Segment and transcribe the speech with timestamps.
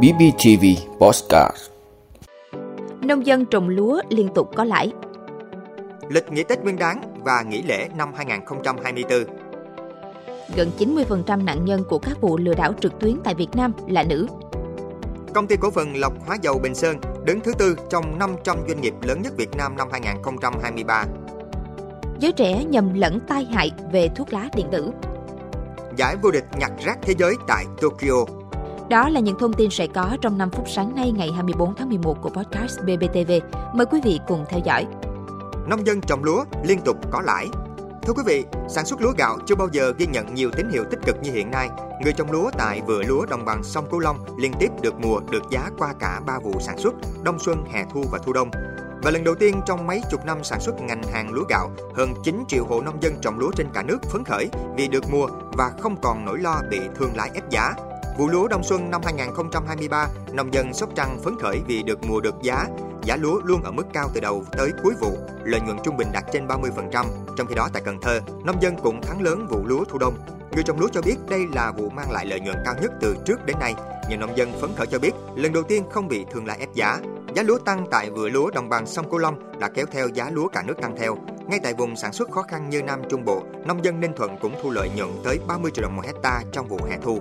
[0.00, 0.64] BBTV
[0.98, 1.70] Postcard
[3.00, 4.92] Nông dân trồng lúa liên tục có lãi
[6.08, 9.24] Lịch nghỉ Tết Nguyên đán và nghỉ lễ năm 2024
[10.56, 14.02] Gần 90% nạn nhân của các vụ lừa đảo trực tuyến tại Việt Nam là
[14.02, 14.26] nữ.
[15.34, 18.80] Công ty cổ phần lọc hóa dầu Bình Sơn đứng thứ tư trong 500 doanh
[18.80, 21.04] nghiệp lớn nhất Việt Nam năm 2023.
[22.18, 24.90] Giới trẻ nhầm lẫn tai hại về thuốc lá điện tử.
[25.96, 28.41] Giải vô địch nhặt rác thế giới tại Tokyo.
[28.92, 31.88] Đó là những thông tin sẽ có trong 5 phút sáng nay ngày 24 tháng
[31.88, 33.32] 11 của podcast BBTV.
[33.74, 34.86] Mời quý vị cùng theo dõi.
[35.66, 37.48] Nông dân trồng lúa liên tục có lãi.
[38.02, 40.84] Thưa quý vị, sản xuất lúa gạo chưa bao giờ ghi nhận nhiều tín hiệu
[40.90, 41.68] tích cực như hiện nay.
[42.02, 45.20] Người trồng lúa tại vựa lúa đồng bằng sông Cửu Long liên tiếp được mùa
[45.30, 48.50] được giá qua cả 3 vụ sản xuất, đông xuân, hè thu và thu đông.
[49.02, 52.14] Và lần đầu tiên trong mấy chục năm sản xuất ngành hàng lúa gạo, hơn
[52.24, 55.26] 9 triệu hộ nông dân trồng lúa trên cả nước phấn khởi vì được mua
[55.52, 57.74] và không còn nỗi lo bị thương lái ép giá.
[58.18, 62.20] Vụ lúa đông xuân năm 2023, nông dân Sóc Trăng phấn khởi vì được mùa
[62.20, 62.66] được giá.
[63.02, 66.08] Giá lúa luôn ở mức cao từ đầu tới cuối vụ, lợi nhuận trung bình
[66.12, 67.04] đạt trên 30%.
[67.36, 70.14] Trong khi đó tại Cần Thơ, nông dân cũng thắng lớn vụ lúa thu đông.
[70.52, 73.16] Người trồng lúa cho biết đây là vụ mang lại lợi nhuận cao nhất từ
[73.26, 73.74] trước đến nay.
[74.08, 76.74] Nhiều nông dân phấn khởi cho biết lần đầu tiên không bị thương lái ép
[76.74, 76.98] giá.
[77.34, 80.30] Giá lúa tăng tại vựa lúa đồng bằng sông Cửu Long đã kéo theo giá
[80.30, 81.16] lúa cả nước tăng theo.
[81.46, 84.38] Ngay tại vùng sản xuất khó khăn như Nam Trung Bộ, nông dân Ninh Thuận
[84.38, 87.20] cũng thu lợi nhuận tới 30 triệu đồng một hecta trong vụ hè thu.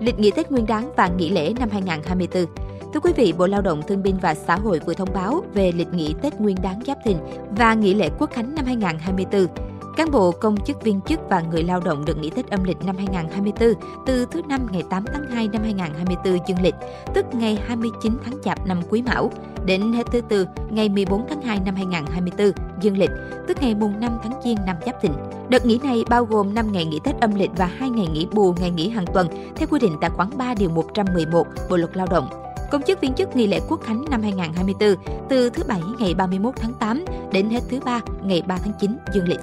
[0.00, 2.46] Lịch nghỉ Tết Nguyên đán và nghỉ lễ năm 2024
[2.94, 5.72] Thưa quý vị, Bộ Lao động Thương binh và Xã hội vừa thông báo về
[5.72, 7.16] lịch nghỉ Tết Nguyên đán Giáp Thìn
[7.50, 9.69] và nghỉ lễ Quốc khánh năm 2024.
[9.96, 12.84] Cán bộ, công chức, viên chức và người lao động được nghỉ Tết âm lịch
[12.84, 13.74] năm 2024
[14.06, 16.74] từ thứ năm ngày 8 tháng 2 năm 2024 dương lịch,
[17.14, 19.30] tức ngày 29 tháng Chạp năm Quý Mão,
[19.64, 23.10] đến hết thứ tư ngày 14 tháng 2 năm 2024 dương lịch,
[23.48, 25.12] tức ngày mùng 5 tháng Giêng năm Giáp Thìn.
[25.48, 28.26] Đợt nghỉ này bao gồm 5 ngày nghỉ Tết âm lịch và 2 ngày nghỉ
[28.32, 31.96] bù ngày nghỉ hàng tuần theo quy định tại khoản 3 điều 111 Bộ luật
[31.96, 32.28] Lao động.
[32.70, 34.94] Công chức viên chức nghỉ lễ Quốc khánh năm 2024
[35.28, 38.96] từ thứ Bảy ngày 31 tháng 8 đến hết thứ Ba ngày 3 tháng 9
[39.14, 39.40] dương lịch.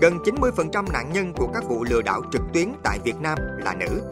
[0.00, 3.74] Gần 90% nạn nhân của các vụ lừa đảo trực tuyến tại Việt Nam là
[3.74, 4.02] nữ.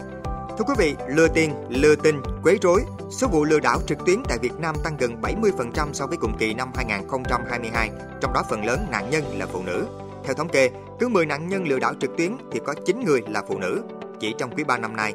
[0.59, 4.23] Thưa quý vị, lừa tiền, lừa tình, quấy rối, số vụ lừa đảo trực tuyến
[4.29, 7.91] tại Việt Nam tăng gần 70% so với cùng kỳ năm 2022,
[8.21, 9.87] trong đó phần lớn nạn nhân là phụ nữ.
[10.25, 13.23] Theo thống kê, cứ 10 nạn nhân lừa đảo trực tuyến thì có 9 người
[13.29, 13.83] là phụ nữ.
[14.21, 15.13] Chỉ trong quý 3 năm nay,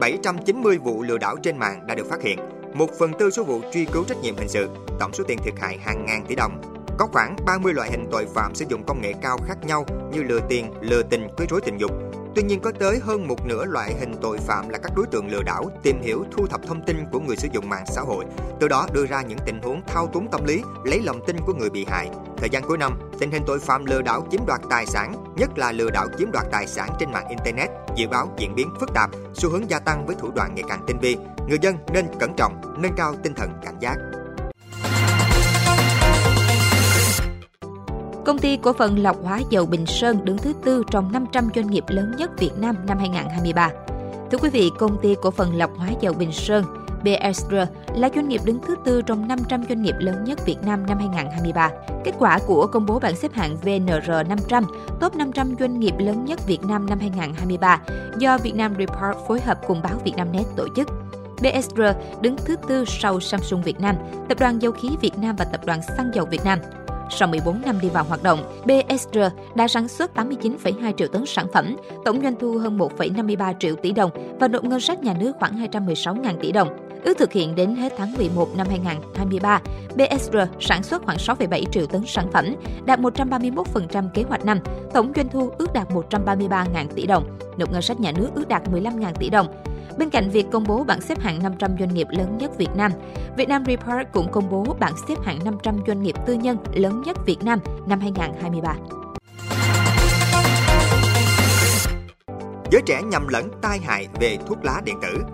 [0.00, 2.38] 790 vụ lừa đảo trên mạng đã được phát hiện,
[2.74, 4.68] một phần tư số vụ truy cứu trách nhiệm hình sự,
[5.00, 6.73] tổng số tiền thiệt hại hàng ngàn tỷ đồng.
[6.98, 10.22] Có khoảng 30 loại hình tội phạm sử dụng công nghệ cao khác nhau như
[10.22, 11.90] lừa tiền, lừa tình, quấy rối tình dục.
[12.34, 15.28] Tuy nhiên có tới hơn một nửa loại hình tội phạm là các đối tượng
[15.28, 18.24] lừa đảo tìm hiểu thu thập thông tin của người sử dụng mạng xã hội,
[18.60, 21.54] từ đó đưa ra những tình huống thao túng tâm lý, lấy lòng tin của
[21.54, 22.10] người bị hại.
[22.36, 25.58] Thời gian cuối năm, tình hình tội phạm lừa đảo chiếm đoạt tài sản, nhất
[25.58, 28.94] là lừa đảo chiếm đoạt tài sản trên mạng internet, dự báo diễn biến phức
[28.94, 31.16] tạp, xu hướng gia tăng với thủ đoạn ngày càng tinh vi.
[31.48, 33.96] Người dân nên cẩn trọng, nâng cao tinh thần cảnh giác.
[38.24, 41.70] Công ty cổ phần lọc hóa dầu Bình Sơn đứng thứ tư trong 500 doanh
[41.70, 43.70] nghiệp lớn nhất Việt Nam năm 2023.
[44.30, 46.64] Thưa quý vị, công ty cổ phần lọc hóa dầu Bình Sơn
[47.02, 47.54] BSR
[47.94, 50.98] là doanh nghiệp đứng thứ tư trong 500 doanh nghiệp lớn nhất Việt Nam năm
[50.98, 51.70] 2023.
[52.04, 54.64] Kết quả của công bố bảng xếp hạng VNR 500,
[55.00, 57.80] top 500 doanh nghiệp lớn nhất Việt Nam năm 2023
[58.18, 60.88] do Vietnam Report phối hợp cùng báo Vietnamnet tổ chức.
[61.36, 61.82] BSR
[62.20, 63.96] đứng thứ tư sau Samsung Việt Nam,
[64.28, 66.58] Tập đoàn Dầu khí Việt Nam và Tập đoàn Xăng dầu Việt Nam.
[67.10, 69.18] Sau 14 năm đi vào hoạt động, BSR
[69.54, 73.92] đã sản xuất 89,2 triệu tấn sản phẩm, tổng doanh thu hơn 1,53 triệu tỷ
[73.92, 74.10] đồng
[74.40, 76.68] và nộp ngân sách nhà nước khoảng 216.000 tỷ đồng.
[77.04, 79.60] Ước thực hiện đến hết tháng 11 năm 2023,
[79.94, 82.54] BSR sản xuất khoảng 6,7 triệu tấn sản phẩm,
[82.84, 84.58] đạt 131% kế hoạch năm,
[84.94, 88.62] tổng doanh thu ước đạt 133.000 tỷ đồng, nộp ngân sách nhà nước ước đạt
[88.68, 89.46] 15.000 tỷ đồng.
[89.98, 92.92] Bên cạnh việc công bố bảng xếp hạng 500 doanh nghiệp lớn nhất Việt Nam,
[93.36, 97.16] Vietnam Report cũng công bố bảng xếp hạng 500 doanh nghiệp tư nhân lớn nhất
[97.26, 98.76] Việt Nam năm 2023.
[102.70, 105.33] Giới trẻ nhầm lẫn tai hại về thuốc lá điện tử.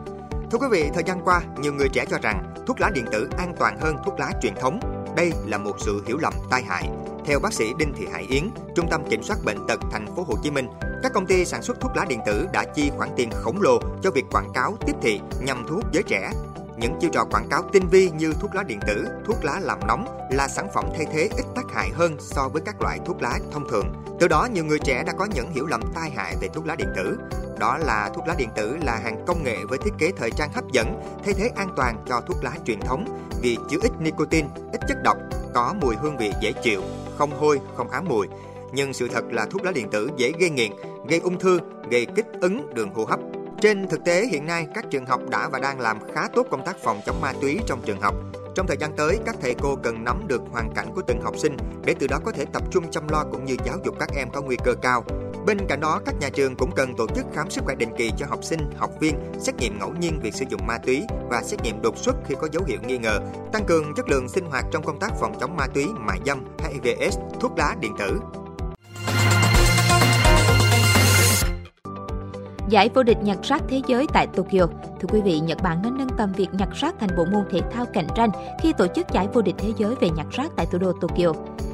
[0.51, 3.29] Thưa quý vị, thời gian qua, nhiều người trẻ cho rằng thuốc lá điện tử
[3.39, 4.81] an toàn hơn thuốc lá truyền thống.
[5.17, 6.89] Đây là một sự hiểu lầm tai hại.
[7.27, 10.25] Theo bác sĩ Đinh Thị Hải Yến, Trung tâm Kiểm soát bệnh tật thành phố
[10.29, 10.69] Hồ Chí Minh,
[11.03, 13.81] các công ty sản xuất thuốc lá điện tử đã chi khoản tiền khổng lồ
[14.03, 16.31] cho việc quảng cáo tiếp thị nhằm thu hút giới trẻ.
[16.81, 19.79] Những chiêu trò quảng cáo tinh vi như thuốc lá điện tử, thuốc lá làm
[19.87, 23.23] nóng là sản phẩm thay thế ít tác hại hơn so với các loại thuốc
[23.23, 23.87] lá thông thường.
[24.21, 26.75] Từ đó, nhiều người trẻ đã có những hiểu lầm tai hại về thuốc lá
[26.75, 27.19] điện tử.
[27.59, 30.53] Đó là thuốc lá điện tử là hàng công nghệ với thiết kế thời trang
[30.53, 34.49] hấp dẫn, thay thế an toàn cho thuốc lá truyền thống vì chứa ít nicotine,
[34.73, 35.17] ít chất độc,
[35.55, 36.83] có mùi hương vị dễ chịu,
[37.19, 38.27] không hôi, không ám mùi.
[38.73, 40.73] Nhưng sự thật là thuốc lá điện tử dễ gây nghiện,
[41.09, 41.61] gây ung thư,
[41.91, 43.21] gây kích ứng đường hô hấp.
[43.61, 46.65] Trên thực tế hiện nay các trường học đã và đang làm khá tốt công
[46.65, 48.15] tác phòng chống ma túy trong trường học.
[48.55, 51.39] Trong thời gian tới, các thầy cô cần nắm được hoàn cảnh của từng học
[51.39, 54.09] sinh để từ đó có thể tập trung chăm lo cũng như giáo dục các
[54.17, 55.05] em có nguy cơ cao.
[55.47, 58.11] Bên cạnh đó, các nhà trường cũng cần tổ chức khám sức khỏe định kỳ
[58.19, 61.43] cho học sinh, học viên, xét nghiệm ngẫu nhiên việc sử dụng ma túy và
[61.43, 63.21] xét nghiệm đột xuất khi có dấu hiệu nghi ngờ,
[63.53, 66.45] tăng cường chất lượng sinh hoạt trong công tác phòng chống ma túy, mại dâm,
[66.59, 68.21] HIVS, thuốc lá điện tử.
[72.71, 74.67] Giải vô địch nhặt rác thế giới tại Tokyo.
[75.01, 77.61] Thưa quý vị, Nhật Bản đã nâng tầm việc nhặt rác thành bộ môn thể
[77.73, 78.31] thao cạnh tranh
[78.63, 81.33] khi tổ chức giải vô địch thế giới về nhặt rác tại thủ đô Tokyo.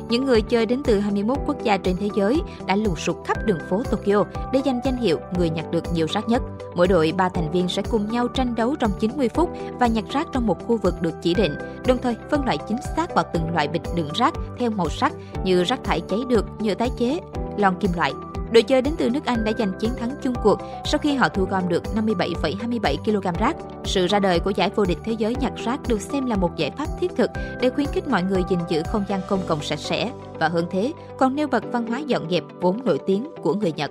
[0.09, 3.47] Những người chơi đến từ 21 quốc gia trên thế giới đã lùng sục khắp
[3.47, 6.43] đường phố Tokyo để giành danh hiệu người nhặt được nhiều rác nhất.
[6.75, 9.51] Mỗi đội 3 thành viên sẽ cùng nhau tranh đấu trong 90 phút
[9.81, 11.55] và nhặt rác trong một khu vực được chỉ định,
[11.87, 15.13] đồng thời phân loại chính xác vào từng loại bịch đựng rác theo màu sắc
[15.45, 17.21] như rác thải cháy được, nhựa tái chế,
[17.57, 18.13] lon kim loại,
[18.53, 21.29] Đội chơi đến từ nước Anh đã giành chiến thắng chung cuộc sau khi họ
[21.29, 23.57] thu gom được 57,27 kg rác.
[23.85, 26.57] Sự ra đời của giải vô địch thế giới nhặt rác được xem là một
[26.57, 29.63] giải pháp thiết thực để khuyến khích mọi người gìn giữ không gian công cộng
[29.63, 33.27] sạch sẽ và hơn thế còn nêu bật văn hóa dọn dẹp vốn nổi tiếng
[33.43, 33.91] của người Nhật.